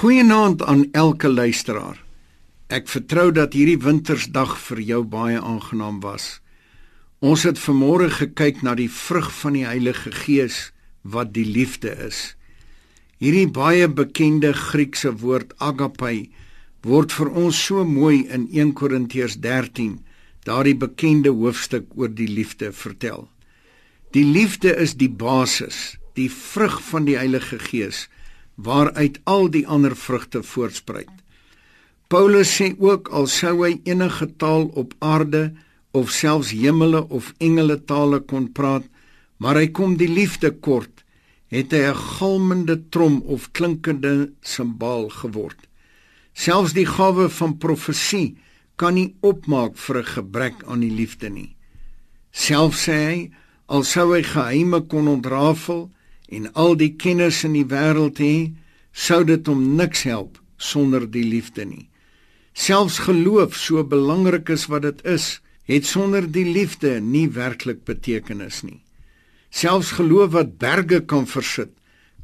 [0.00, 1.98] Goeienaand aan elke luisteraar.
[2.72, 6.38] Ek vertrou dat hierdie wintersdag vir jou baie aangenaam was.
[7.20, 10.70] Ons het vanmôre gekyk na die vrug van die Heilige Gees
[11.04, 12.20] wat die liefde is.
[13.20, 16.30] Hierdie baie bekende Griekse woord agape
[16.88, 19.98] word vir ons so mooi in 1 Korintiërs 13,
[20.48, 23.28] daardie bekende hoofstuk oor die liefde vertel.
[24.16, 28.06] Die liefde is die basis, die vrug van die Heilige Gees
[28.64, 31.10] waaruit al die ander vrugte voortspruit.
[32.10, 35.52] Paulus sê ook al sou hy enige taal op aarde
[35.94, 38.86] of selfs hemele of engele tale kon praat,
[39.38, 41.04] maar hy kom die liefde kort,
[41.50, 45.58] het hy 'n galmende trom of klinkende simbaal geword.
[46.34, 48.36] Selfs die gawe van profesie
[48.76, 51.56] kan nie opmaak vir 'n gebrek aan die liefde nie.
[52.32, 53.30] Selfs sê hy
[53.66, 55.90] al sou hy geheime kon ontrafel,
[56.30, 58.52] en al die kennis in die wêreld hê,
[58.92, 61.86] sou dit hom niks help sonder die liefde nie.
[62.54, 68.62] Selfs geloof, so belangrik is wat dit is, het sonder die liefde nie werklik betekenis
[68.66, 68.80] nie.
[69.50, 71.72] Selfs geloof wat berge kan versit,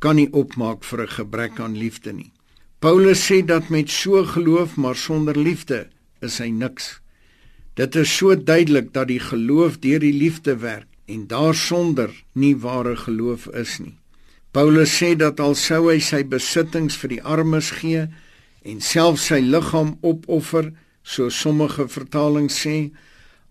[0.00, 2.32] kan nie opmaak vir 'n gebrek aan liefde nie.
[2.80, 5.88] Paulus sê dat met so geloof maar sonder liefde
[6.20, 7.00] is hy niks.
[7.74, 12.96] Dit is so duidelik dat die geloof deur die liefde werk en daarsonder nie ware
[12.96, 13.96] geloof is nie.
[14.54, 18.06] Paulus sê dat al sou hy sy besittings vir die armes gee
[18.64, 20.70] en self sy liggaam opoffer,
[21.02, 22.92] so sommige vertalings sê,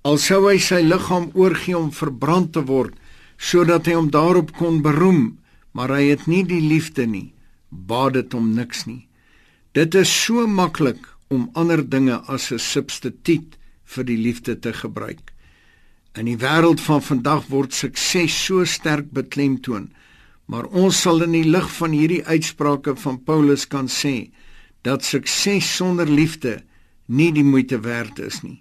[0.08, 2.95] al sou hy sy liggaam oorgee om verbrand te word
[3.38, 5.36] sodat hy hom daarop kon beroem,
[5.76, 7.34] maar hy het nie die liefde nie,
[7.70, 9.04] baat dit hom niks nie.
[9.76, 11.02] Dit is so maklik
[11.34, 15.33] om ander dinge as 'n substituut vir die liefde te gebruik.
[16.14, 19.88] In die wêreld van vandag word sukses so sterk beklemtoon,
[20.45, 24.30] maar ons sal in die lig van hierdie uitsprake van Paulus kan sê
[24.86, 26.59] dat sukses sonder liefde
[27.08, 28.59] nie die moeite werd is nie.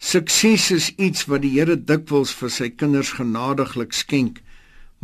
[0.00, 4.40] Sukses is iets wat die Here dikwels vir sy kinders genadiglik skenk,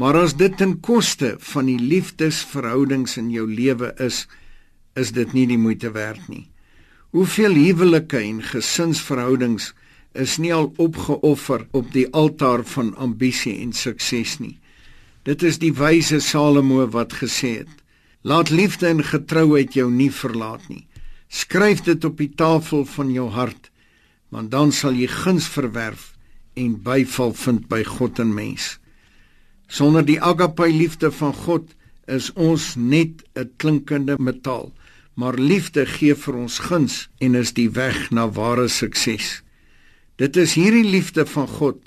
[0.01, 4.25] maar as dit ten koste van die liefdesverhoudings in jou lewe is,
[4.97, 6.47] is dit nie die moeite werd nie.
[7.13, 9.75] Hoeveel huwelike en gesinsverhoudings
[10.17, 14.57] is nie al opgeoffer op die altaar van ambisie en sukses nie.
[15.27, 17.73] Dit is die wyse Salomo wat gesê het:
[18.23, 20.87] Laat liefde en getrouheid jou nie verlaat nie.
[21.29, 23.71] Skryf dit op die tafel van jou hart,
[24.31, 26.13] want dan sal jy guns verwerf
[26.55, 28.77] en byval vind by God en mens.
[29.67, 31.75] Sonder die agape liefde van God
[32.07, 34.73] is ons net 'n klinkende metaal,
[35.15, 39.43] maar liefde gee vir ons guns en is die weg na ware sukses.
[40.17, 41.83] Dit is hierdie liefde van God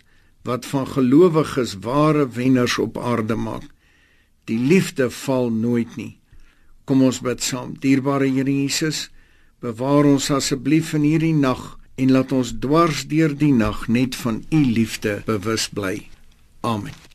[0.47, 3.65] wat van gelowiges ware wenners op aarde maak.
[4.49, 6.19] Die liefde val nooit nie.
[6.85, 7.75] Kom ons bid saam.
[7.81, 9.09] Dierbare Here Jesus,
[9.61, 14.43] bewaar ons asseblief in hierdie nag en laat ons dwars deur die nag net van
[14.49, 16.07] u liefde bewus bly.
[16.61, 17.08] Amen.